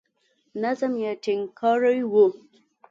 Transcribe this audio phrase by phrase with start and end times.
[0.61, 2.25] نظم یې ټینګ کړی وو.